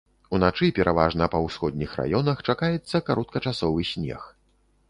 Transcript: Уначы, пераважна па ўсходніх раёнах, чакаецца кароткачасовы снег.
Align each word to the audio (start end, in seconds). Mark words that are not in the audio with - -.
Уначы, 0.35 0.69
пераважна 0.77 1.27
па 1.33 1.41
ўсходніх 1.47 1.93
раёнах, 2.01 2.43
чакаецца 2.49 3.03
кароткачасовы 3.11 3.81
снег. 3.93 4.21